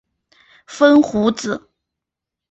[0.65, 1.69] 风胡子。